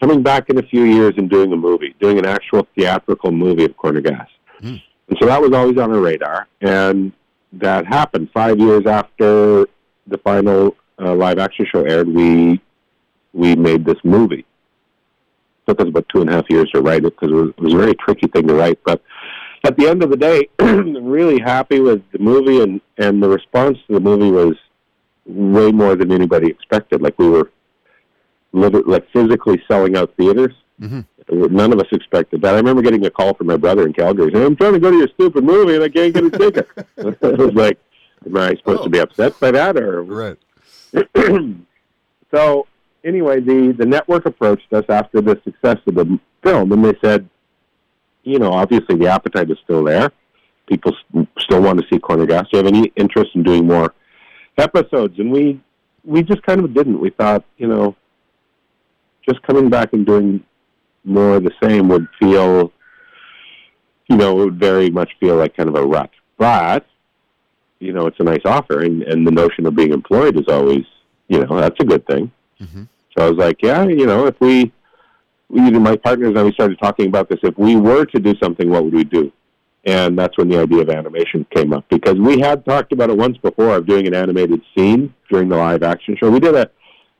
[0.00, 3.64] coming back in a few years and doing a movie, doing an actual theatrical movie
[3.64, 4.28] of Corner Gas.
[4.60, 4.82] Mm.
[5.08, 6.48] And so that was always on our radar.
[6.60, 7.12] And
[7.52, 9.68] that happened five years after
[10.06, 12.08] the final uh, live action show aired.
[12.08, 12.60] We
[13.32, 14.46] we made this movie.
[14.46, 17.48] It took us about two and a half years to write it because it was,
[17.50, 18.78] it was a very tricky thing to write.
[18.84, 19.02] But
[19.64, 23.28] at the end of the day, I'm really happy with the movie, and and the
[23.28, 24.54] response to the movie was
[25.26, 27.02] way more than anybody expected.
[27.02, 27.50] Like we were
[28.54, 30.52] like physically selling out theaters.
[30.80, 31.00] Mm-hmm.
[31.54, 32.54] None of us expected that.
[32.54, 34.90] I remember getting a call from my brother in Calgary saying, "I'm trying to go
[34.90, 37.78] to your stupid movie and I can't get a ticket." it was like,
[38.26, 38.84] am I supposed Oh.
[38.84, 40.02] to be upset by that or?
[40.02, 40.36] Right.
[42.30, 42.66] so
[43.04, 47.28] anyway, the the network approached us after the success of the film, and they said,
[48.22, 50.10] you know, obviously the appetite is still there.
[50.66, 50.94] People
[51.38, 52.44] still want to see Corner Gas.
[52.50, 53.94] Do you have any interest in doing more
[54.58, 55.18] episodes?
[55.18, 55.60] And we
[56.04, 57.00] we just kind of didn't.
[57.00, 57.96] We thought, you know,
[59.28, 60.44] just coming back and doing
[61.04, 62.72] more of the same would feel,
[64.08, 66.10] you know, it would very much feel like kind of a rut.
[66.38, 66.86] But
[67.80, 70.84] you know, it's a nice offer, and and the notion of being employed is always,
[71.28, 72.30] you know, that's a good thing.
[72.60, 72.84] Mm-hmm.
[73.16, 74.72] So I was like, yeah, you know, if we,
[75.48, 77.38] we you know, my partners and I, we started talking about this.
[77.42, 79.32] If we were to do something, what would we do?
[79.86, 83.16] And that's when the idea of animation came up because we had talked about it
[83.16, 86.30] once before of doing an animated scene during the live action show.
[86.30, 86.70] We did a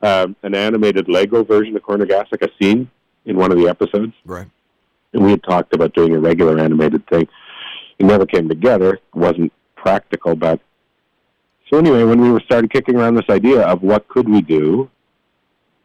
[0.01, 2.89] um, an animated Lego version of Corner Gas, like a scene
[3.25, 4.13] in one of the episodes.
[4.25, 4.47] Right.
[5.13, 7.27] And we had talked about doing a regular animated thing.
[7.97, 8.95] it never came together.
[8.95, 10.59] It wasn't practical, but
[11.69, 14.89] so anyway, when we were started kicking around this idea of what could we do,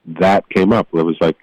[0.07, 0.89] that came up.
[0.93, 1.37] It was like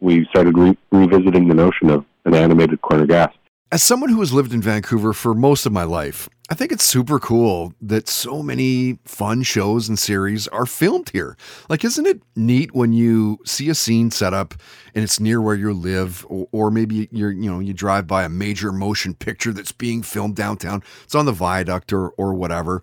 [0.00, 3.32] we started re- revisiting the notion of an animated corner gas.
[3.70, 6.84] As someone who has lived in Vancouver for most of my life, I think it's
[6.84, 11.34] super cool that so many fun shows and series are filmed here.
[11.70, 14.52] Like, isn't it neat when you see a scene set up
[14.94, 18.24] and it's near where you live, or, or maybe you're, you know, you drive by
[18.24, 20.82] a major motion picture that's being filmed downtown.
[21.04, 22.82] It's on the viaduct or or whatever.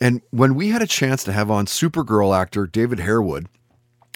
[0.00, 3.48] And when we had a chance to have on Supergirl actor David Harewood,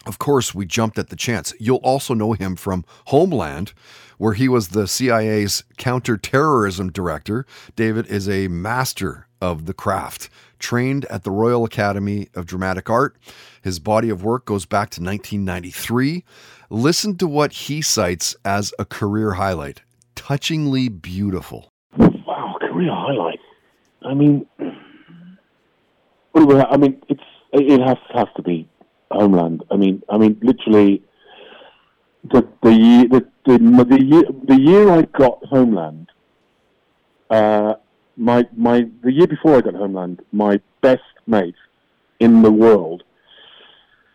[0.07, 1.55] of course, we jumped at the chance.
[1.59, 3.73] You'll also know him from Homeland,
[4.19, 7.47] where he was the CIA's counterterrorism director.
[7.77, 10.29] David is a master of the craft,
[10.59, 13.17] trained at the Royal Academy of Dramatic Art.
[13.63, 16.25] His body of work goes back to 1993.
[16.71, 19.83] Listen to what he cites as a career highlight
[20.15, 21.71] touchingly beautiful.
[21.99, 23.41] Wow, career highlight.
[24.03, 24.47] I mean,
[26.35, 27.23] I mean, it's
[27.53, 28.69] it has has to be
[29.13, 29.65] Homeland.
[29.71, 31.03] I mean, I mean, literally,
[32.31, 33.59] the the year the the,
[33.89, 36.09] the year the year I got Homeland,
[37.31, 37.75] uh,
[38.17, 41.55] my my the year before I got Homeland, my best mate
[42.21, 43.03] in the world,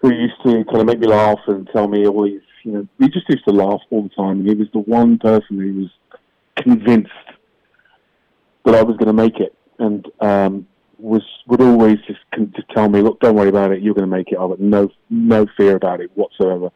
[0.01, 2.87] who used to kind of make me laugh and tell me all these, you know,
[2.99, 5.81] we just used to laugh all the time, and he was the one person who
[5.81, 5.91] was
[6.55, 7.11] convinced
[8.65, 10.67] that I was going to make it, and um,
[10.99, 12.19] was would always just
[12.55, 14.37] just tell me, look, don't worry about it, you're going to make it.
[14.37, 16.69] I've got no no fear about it whatsoever.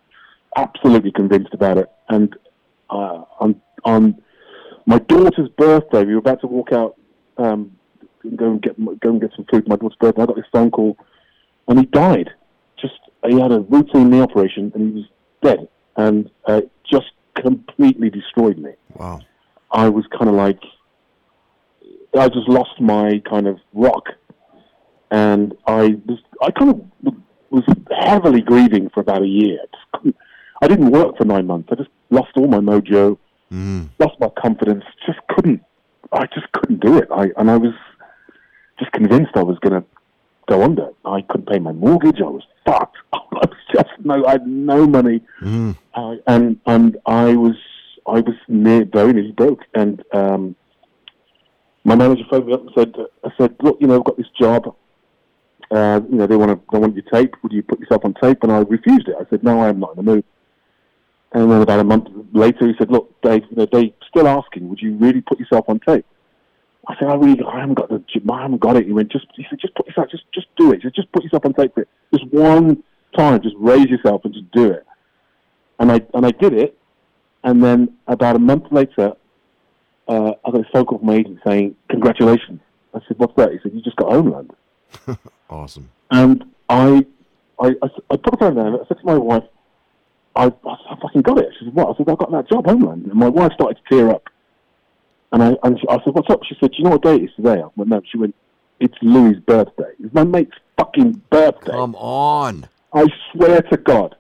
[0.56, 1.90] Absolutely convinced about it.
[2.10, 2.36] And
[2.90, 4.22] uh, on on
[4.86, 6.98] my daughter's birthday, we were about to walk out,
[7.38, 7.76] um,
[8.24, 9.64] and go and get go and get some food.
[9.64, 10.98] for My daughter's birthday, I got this phone call,
[11.68, 12.30] and he died.
[12.80, 15.06] Just he had a routine knee operation, and he was
[15.42, 18.72] dead, and uh, it just completely destroyed me.
[18.96, 19.22] Wow.
[19.72, 20.62] I was kind of like,
[22.18, 24.10] I just lost my kind of rock,
[25.12, 27.16] and I was, I kind of
[27.50, 27.64] was
[27.98, 29.60] heavily grieving for about a year.
[30.62, 31.70] I didn't work for nine months.
[31.72, 33.18] I just lost all my mojo,
[34.00, 34.84] lost my confidence.
[35.06, 35.62] Just couldn't,
[36.12, 37.08] I just couldn't do it.
[37.12, 37.74] I and I was
[38.80, 39.88] just convinced I was going to
[40.48, 40.90] go under.
[41.06, 42.20] I couldn't pay my mortgage.
[42.22, 42.98] I was fucked.
[43.14, 45.22] I was just no, I had no money,
[45.96, 47.56] uh, and and I was
[48.06, 49.64] I was near very nearly broke.
[49.74, 50.56] And um,
[51.84, 54.30] my manager phoned me up and said, I said, look, you know, I've got this
[54.40, 54.76] job.
[55.72, 57.34] Uh, you know, they want to they want your tape.
[57.42, 58.44] Would you put yourself on tape?
[58.44, 59.16] And I refused it.
[59.20, 60.26] I said, no, I am not in the mood.
[61.32, 64.68] And then about a month later, he said, look, Dave, you know, they still asking,
[64.68, 66.06] would you really put yourself on tape?
[66.88, 68.86] I said, I really, I haven't got the, I haven't got it.
[68.86, 70.82] He went, just, he said, just put yourself, just, just do it.
[70.82, 71.88] Just, just put yourself on tape for it.
[72.14, 72.84] Just one
[73.16, 74.86] time, just raise yourself and just do it.
[75.80, 76.78] And I, and I did it.
[77.44, 79.14] And then about a month later,
[80.08, 82.60] uh, I got a phone call from my agent saying, congratulations.
[82.94, 83.52] I said, what's that?
[83.52, 84.52] He said, you just got Homeland.
[85.50, 85.90] Awesome.
[86.10, 87.06] And I,
[87.60, 88.74] I, I, I put the phone down.
[88.74, 89.44] I said to my wife,
[90.34, 90.50] I, I,
[90.90, 91.50] I fucking got it.
[91.60, 91.94] She said, what?
[91.94, 93.06] I said, I got that job, Homeland.
[93.08, 94.30] And my wife started to tear up.
[95.34, 96.40] And I, and she, I said, what's up?
[96.48, 97.62] She said, do you know what day it is today?
[97.62, 98.02] I went, no.
[98.10, 98.34] She went,
[98.80, 99.92] it's Louis' birthday.
[100.00, 101.72] It's my mate's fucking birthday.
[101.72, 102.68] Come on.
[102.94, 104.16] I swear to God,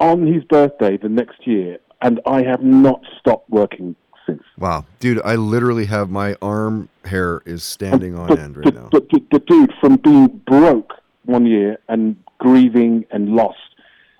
[0.00, 3.96] on his birthday the next year, and I have not stopped working
[4.28, 4.42] since.
[4.58, 4.84] Wow.
[5.00, 8.88] Dude, I literally have my arm hair is standing on But, end right now.
[8.92, 10.92] but the, the dude from being broke
[11.24, 13.58] one year and grieving and lost,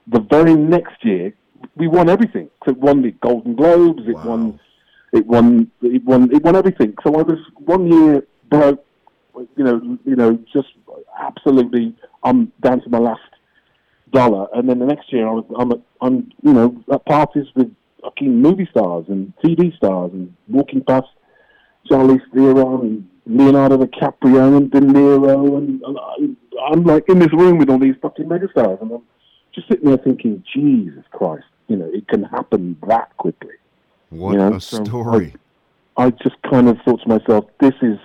[0.06, 1.32] the very next year
[1.76, 2.48] we won everything.
[2.64, 4.02] So it won the Golden Globes.
[4.06, 4.58] It won.
[5.12, 5.70] It won.
[5.82, 6.30] It won.
[6.34, 6.94] It won everything.
[7.02, 8.84] So I was one year broke.
[9.56, 9.98] You know.
[10.04, 10.38] You know.
[10.52, 10.68] Just
[11.18, 11.94] absolutely.
[12.22, 13.20] I'm down to my last
[14.12, 14.46] dollar.
[14.54, 15.44] And then the next year I was.
[15.58, 15.72] I'm.
[15.72, 16.30] At, I'm.
[16.42, 16.84] You know.
[16.92, 21.08] At parties with fucking movie stars and TV stars and walking past
[21.90, 27.32] Charlize Theron and Leonardo DiCaprio and De Niro and, and I, I'm like in this
[27.32, 29.02] room with all these fucking megastars and I'm
[29.54, 33.54] just sitting there thinking, Jesus Christ, you know, it can happen that quickly.
[34.10, 34.54] What you know?
[34.54, 35.34] a So story.
[35.96, 37.98] I, I just kind of thought to myself, this is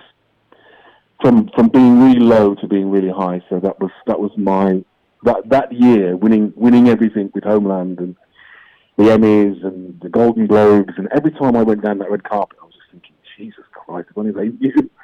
[1.20, 3.42] from from being really low to being really high.
[3.48, 4.84] So that was that was my
[5.22, 8.16] that that year winning winning everything with Homeland and
[8.96, 12.58] the Emmys and the Golden Globes and every time I went down that red carpet,
[12.60, 14.90] I was just thinking, Jesus Christ, when is they you?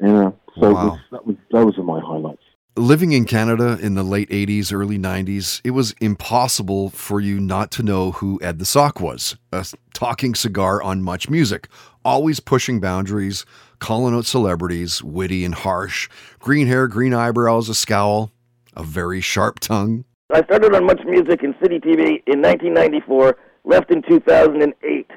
[0.00, 0.84] You know, so Wow.
[0.88, 2.40] was, that was those are my highlights.
[2.76, 7.70] Living in Canada in the late 80s, early 90s, it was impossible for you not
[7.72, 9.36] to know who Ed the Sock was.
[9.52, 11.68] A talking cigar on much music,
[12.02, 13.44] always pushing boundaries,
[13.78, 16.08] calling out celebrities, witty and harsh,
[16.38, 18.32] green hair, green eyebrows, a scowl,
[18.74, 20.06] a very sharp tongue.
[20.32, 25.10] I started on Much Music and City TV in 1994, left in 2008.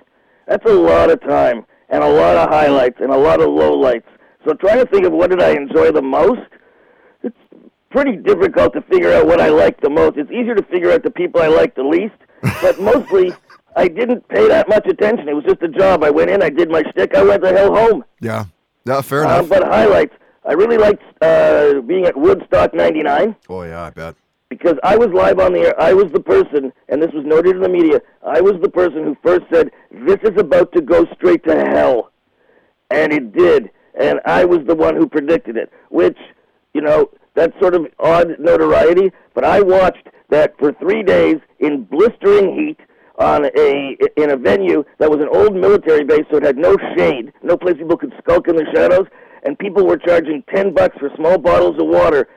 [0.47, 1.66] That's a lot of time.
[1.89, 4.05] and a lot of highlights and a lot of lowlights.
[4.47, 6.41] So trying to think of what did I enjoy the most,
[7.22, 7.38] it's
[7.91, 10.18] pretty difficult to figure out what I liked the most.
[10.18, 12.16] It's easier to figure out the people I liked the least,
[12.64, 13.32] but mostly
[13.76, 15.30] I didn't pay that much attention.
[15.30, 16.03] It was just a job.
[16.03, 18.03] I went in, I did my shtick, I went the hell home.
[18.20, 18.45] Yeah.
[18.86, 19.49] Yeah, fair Uh, enough.
[19.49, 24.16] but highlights, I really liked uh, being at Woodstock '99 oh yeah, I bet.
[24.58, 25.82] Because I was live on the air.
[25.82, 28.01] I was the person, and this was noted in the media.
[28.26, 32.12] I was the person who first said, "This is about to go straight to hell,"
[32.89, 33.70] and it did.
[33.99, 35.72] And I was the one who predicted it.
[35.89, 36.18] Which,
[36.74, 39.12] you know, that's sort of odd notoriety.
[39.34, 42.80] But I watched that for three days in blistering heat
[43.20, 46.76] on a in a venue that was an old military base, so it had no
[46.97, 49.08] shade, no place people could skulk in the shadows,
[49.43, 52.28] and people were charging ten bucks for small bottles of water.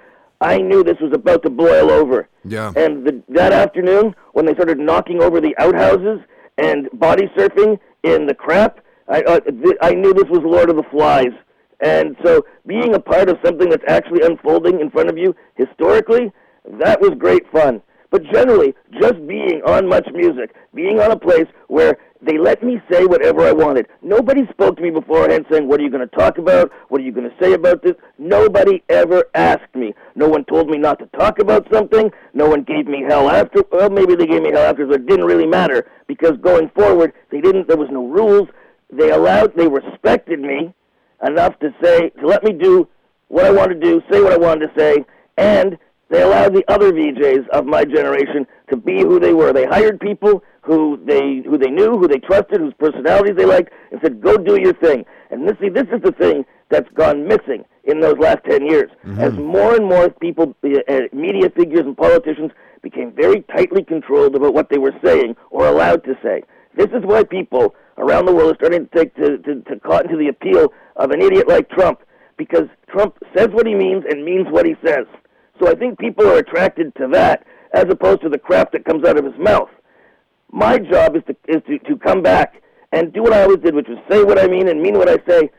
[0.41, 2.29] I knew this was about to boil over.
[2.45, 2.73] Yeah.
[2.77, 6.21] And the, that afternoon, when they started knocking over the outhouses
[6.59, 10.77] and body surfing in the crap, I uh, th- I knew this was Lord of
[10.77, 11.33] the Flies.
[11.81, 16.33] And so, being a part of something that's actually unfolding in front of you historically,
[16.81, 17.83] that was great fun.
[18.11, 22.81] But generally, just being on Much Music, being on a place where they let me
[22.91, 23.87] say whatever I wanted.
[24.03, 26.71] Nobody spoke to me beforehand saying, What are you going to talk about?
[26.89, 27.95] What are you going to say about this?
[28.19, 29.95] Nobody ever asked me.
[30.15, 32.11] No one told me not to talk about something.
[32.33, 33.63] No one gave me hell after.
[33.71, 37.13] Well, maybe they gave me hell after, but it didn't really matter because going forward,
[37.31, 37.69] they didn't.
[37.69, 38.49] There was no rules.
[38.91, 39.55] They allowed.
[39.57, 40.75] They respected me
[41.27, 42.89] enough to say to let me do
[43.29, 45.05] what I wanted to do, say what I wanted to say,
[45.37, 45.77] and
[46.09, 49.53] they allowed the other VJs of my generation to be who they were.
[49.53, 53.73] They hired people who they who they knew, who they trusted, whose personalities they liked,
[53.91, 57.27] and said, "Go do your thing." And this, see, this is the thing that's gone
[57.27, 61.81] missing in those last ten years, as more and more people, uh, uh, media figures
[61.87, 62.51] and politicians,
[62.83, 66.43] became very tightly controlled about what they were saying or allowed to say.
[66.77, 70.11] This is why people around the world are starting to take to, to, to cotton
[70.11, 72.01] to the appeal of an idiot like Trump,
[72.37, 75.07] because Trump says what he means and means what he says.
[75.59, 79.07] So I think people are attracted to that as opposed to the crap that comes
[79.07, 79.71] out of his mouth.
[80.51, 83.75] My job is to is to, to come back and do what I always did,
[83.75, 85.51] which was say what I mean and mean what I say,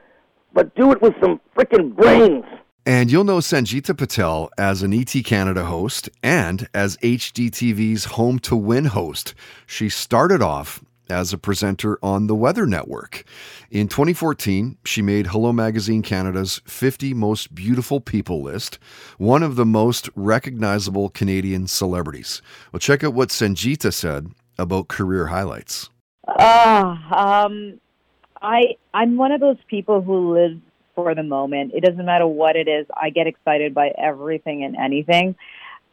[0.53, 2.45] but do it with some freaking brains.
[2.85, 8.55] And you'll know Sangita Patel as an ET Canada host and as HGTV's Home to
[8.55, 9.33] Win host.
[9.65, 13.23] She started off as a presenter on the Weather Network.
[13.71, 18.79] In 2014, she made Hello Magazine Canada's 50 Most Beautiful People list,
[19.17, 22.41] one of the most recognizable Canadian celebrities.
[22.71, 25.89] Well, check out what Sangita said about career highlights.
[26.27, 27.79] Ah, um,
[28.41, 30.59] I I'm one of those people who lives
[30.95, 31.71] for the moment.
[31.73, 32.85] It doesn't matter what it is.
[32.95, 35.35] I get excited by everything and anything.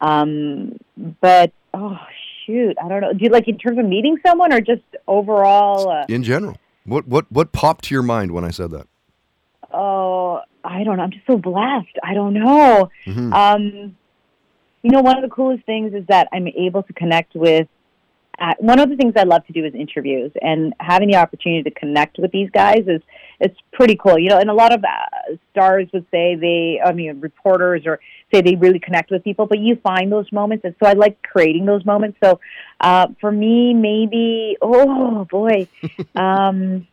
[0.01, 0.79] Um,
[1.21, 1.99] but oh
[2.47, 3.13] shoot, I don't know.
[3.13, 5.91] Do you like in terms of meeting someone or just overall?
[5.91, 8.87] Uh, In general, what what what popped to your mind when I said that?
[9.73, 11.03] oh, I don't know.
[11.03, 11.97] I'm just so blessed.
[12.03, 12.91] I don't know.
[13.07, 13.33] Mhm.
[13.35, 13.97] Um,
[14.83, 17.67] you know, one of the coolest things is that I'm able to connect with.
[18.39, 21.63] Uh, one of the things I love to do is interviews, and having the opportunity
[21.63, 23.01] to connect with these guys is
[23.41, 24.19] it's pretty cool.
[24.19, 28.01] You know, and a lot of uh, stars would say they, I mean, reporters or
[28.33, 31.23] say they really connect with people, but you find those moments, and so I like
[31.23, 32.19] creating those moments.
[32.23, 32.41] So
[32.81, 35.69] uh, for me, maybe, oh boy,
[36.17, 36.87] um,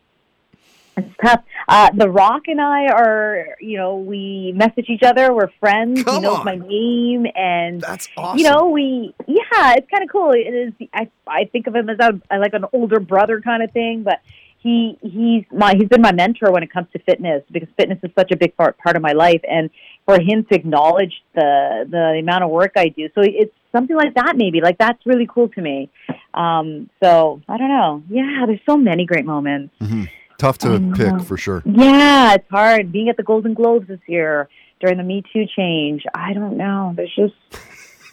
[0.96, 1.42] it's tough.
[1.68, 5.32] Uh, the Rock and I are, you know, we message each other.
[5.32, 6.00] We're friends.
[6.00, 6.44] he Come knows on.
[6.44, 8.38] my name, and That's awesome.
[8.38, 9.41] you know, we yeah,
[9.76, 10.32] it's kind of cool.
[10.32, 10.72] It is.
[10.94, 14.20] I I think of him as a, like an older brother kind of thing, but
[14.58, 18.10] he he's my he's been my mentor when it comes to fitness because fitness is
[18.18, 19.70] such a big part part of my life, and
[20.06, 24.14] for him to acknowledge the the amount of work I do, so it's something like
[24.14, 25.90] that maybe like that's really cool to me.
[26.34, 28.02] Um, so I don't know.
[28.08, 29.74] Yeah, there's so many great moments.
[29.80, 30.08] Mhm.
[30.38, 30.94] Tough to I know.
[30.96, 31.62] pick for sure.
[31.64, 34.48] Yeah, it's hard being at the Golden Globes this year
[34.80, 36.02] during the Me Too change.
[36.14, 36.92] I don't know.
[36.96, 37.34] There's just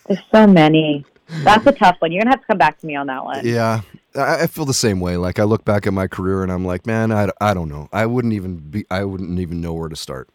[0.07, 1.05] there's so many.
[1.43, 2.11] That's a tough one.
[2.11, 3.45] You're gonna have to come back to me on that one.
[3.45, 3.81] Yeah,
[4.15, 5.17] I, I feel the same way.
[5.17, 7.87] Like I look back at my career and I'm like, man, I, I don't know.
[7.93, 8.85] I wouldn't even be.
[8.89, 10.29] I wouldn't even know where to start.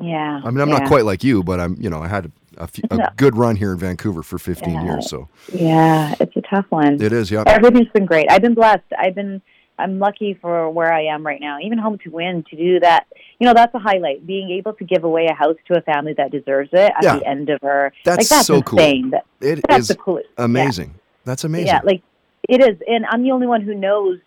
[0.00, 0.40] Yeah.
[0.44, 0.78] I mean, I'm yeah.
[0.78, 1.76] not quite like you, but I'm.
[1.80, 4.84] You know, I had a, few, a good run here in Vancouver for 15 Yeah.
[4.84, 5.08] years.
[5.08, 7.00] So Yeah, it's a tough one.
[7.00, 7.30] it is.
[7.30, 7.44] Yeah.
[7.46, 8.30] Everything's been great.
[8.30, 8.84] I've been blessed.
[8.98, 9.40] I've been
[9.80, 11.58] I'm lucky for where I am right now.
[11.60, 13.06] Even home to win to do that.
[13.38, 14.26] You know, that's a highlight.
[14.26, 17.16] Being able to give away a house to a family that deserves it at Yeah.
[17.18, 18.78] the end of her That's like that's so cool.
[18.78, 19.10] insane.
[19.10, 20.28] That, It that's is the coolest.
[20.38, 20.44] yeah.
[20.44, 20.94] amazing.
[21.24, 21.66] That's amazing.
[21.68, 22.02] Yeah, like
[22.48, 24.18] it is, and I'm the only one who knows.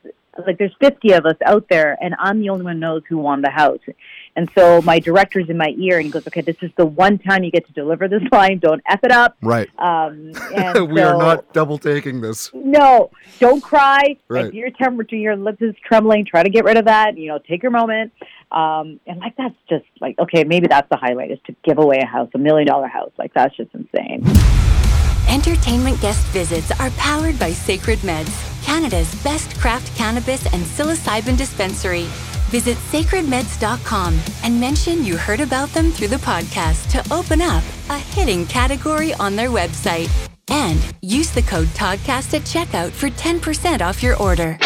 [0.45, 3.17] Like, there's 50 of us out there, and I'm the only one who knows who
[3.17, 3.79] won the house.
[4.35, 7.19] And so my director's in my ear and he goes, okay, this is the one
[7.19, 8.59] time you get to deliver this line.
[8.59, 9.37] Don't F it up.
[9.41, 9.69] Right.
[9.77, 12.49] Um, and we are not double taking this.
[12.53, 14.17] no, don't cry.
[14.27, 14.47] Right.
[14.47, 17.17] If your temperature, your lips is trembling, try to get rid of that.
[17.17, 18.11] You know, take your moment.
[18.51, 21.99] Um, and like that's just like okay, maybe that's the highlight is to give away
[22.01, 23.11] a house, a million dollar house.
[23.17, 24.23] Like that's just insane.
[25.33, 28.31] Entertainment guest visits are powered by Sacred Meds,
[28.63, 32.03] Canada's best craft cannabis and psilocybin dispensary.
[32.51, 37.97] Visit sacredmeds.com and mention you heard about them through the podcast to open up a
[37.97, 40.07] hidden category on their website.
[40.49, 44.59] And use the code TODCAST at checkout for 10% off your order.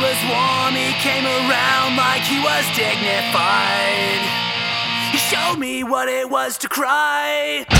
[0.00, 4.22] Was warm, he came around like he was dignified.
[5.12, 7.77] He showed me what it was to cry.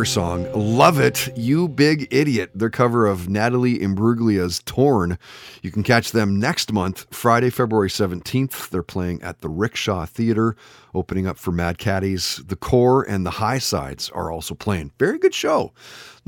[0.00, 0.50] Cover song.
[0.54, 2.52] Love it, You Big Idiot.
[2.54, 5.18] Their cover of Natalie Imbruglia's Torn.
[5.60, 8.70] You can catch them next month, Friday, February 17th.
[8.70, 10.56] They're playing at the Rickshaw Theater,
[10.94, 12.40] opening up for Mad Caddies.
[12.46, 14.92] The Core and the High Sides are also playing.
[14.98, 15.74] Very good show.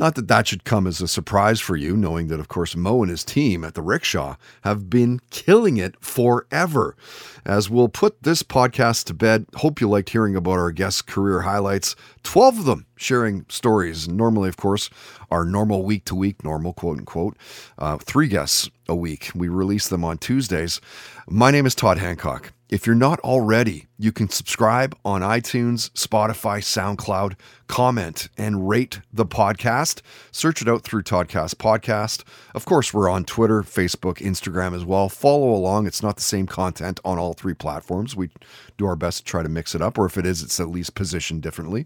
[0.02, 3.02] Not that that should come as a surprise for you, knowing that, of course, Mo
[3.02, 6.96] and his team at the Rickshaw have been killing it forever.
[7.44, 11.42] As we'll put this podcast to bed, hope you liked hearing about our guests' career
[11.42, 11.94] highlights.
[12.24, 14.08] 12 of them sharing stories.
[14.08, 14.90] Normally, of course,
[15.30, 17.36] our normal week to week, normal quote unquote,
[17.78, 19.30] uh, three guests a week.
[19.36, 20.80] We release them on Tuesdays.
[21.28, 22.52] My name is Todd Hancock.
[22.72, 27.34] If you're not already, you can subscribe on iTunes, Spotify, SoundCloud,
[27.66, 30.00] comment, and rate the podcast.
[30.30, 32.24] Search it out through Toddcast Podcast.
[32.54, 35.10] Of course, we're on Twitter, Facebook, Instagram as well.
[35.10, 35.86] Follow along.
[35.86, 38.16] It's not the same content on all three platforms.
[38.16, 38.30] We
[38.78, 40.70] do our best to try to mix it up, or if it is, it's at
[40.70, 41.84] least positioned differently.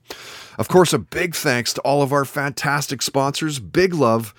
[0.56, 3.58] Of course, a big thanks to all of our fantastic sponsors.
[3.58, 4.32] Big love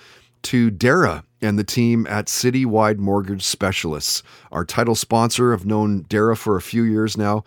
[0.43, 4.23] to Dara and the team at Citywide Mortgage Specialists.
[4.51, 7.43] Our title sponsor I've known Dara for a few years now.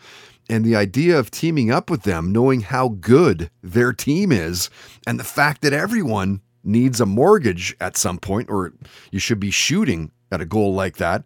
[0.48, 4.68] And the idea of teaming up with them, knowing how good their team is,
[5.06, 8.72] and the fact that everyone needs a mortgage at some point, or
[9.10, 11.22] you should be shooting at a goal like that.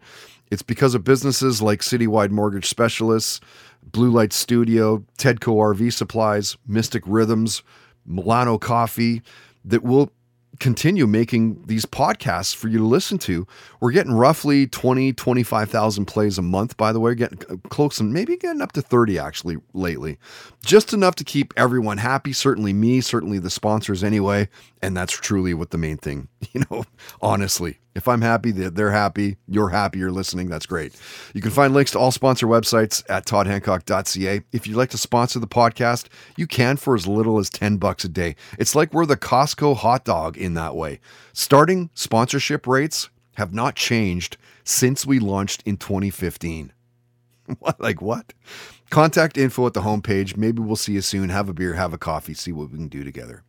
[0.50, 3.40] It's because of businesses like Citywide Mortgage Specialists,
[3.82, 7.62] Blue Light Studio, Tedco RV Supplies, Mystic Rhythms,
[8.06, 9.22] Milano Coffee
[9.64, 10.12] that will
[10.60, 13.46] continue making these podcasts for you to listen to.
[13.80, 18.36] We're getting roughly 20, 25,000 plays a month, by the way, getting close and maybe
[18.36, 20.18] getting up to 30 actually lately.
[20.64, 24.48] Just enough to keep everyone happy, certainly me, certainly the sponsors anyway.
[24.82, 26.84] And that's truly what the main thing, you know,
[27.20, 27.78] honestly.
[27.94, 30.94] If I'm happy, that they're happy, you're happy, you're listening, that's great.
[31.32, 34.40] You can find links to all sponsor websites at toddhancock.ca.
[34.52, 38.04] If you'd like to sponsor the podcast, you can for as little as 10 bucks
[38.04, 38.34] a day.
[38.58, 41.00] It's like we're the Costco hot dog in that way.
[41.32, 46.72] Starting sponsorship rates have not changed since we launched in 2015.
[47.58, 47.78] What?
[47.78, 48.32] Like what?
[48.90, 50.36] Contact info at the homepage.
[50.36, 51.28] Maybe we'll see you soon.
[51.30, 53.42] Have a beer, have a coffee, see what we can do together.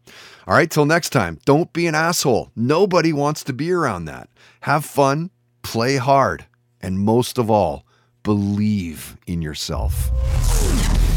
[0.47, 2.51] All right, till next time, don't be an asshole.
[2.55, 4.29] Nobody wants to be around that.
[4.61, 5.29] Have fun,
[5.61, 6.45] play hard,
[6.81, 7.85] and most of all,
[8.23, 10.09] believe in yourself.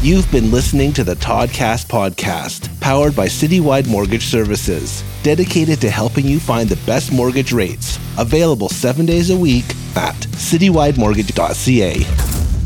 [0.01, 6.25] You've been listening to the Toddcast podcast, powered by Citywide Mortgage Services, dedicated to helping
[6.25, 7.97] you find the best mortgage rates.
[8.17, 9.65] Available seven days a week
[9.97, 12.58] at citywidemortgage.ca.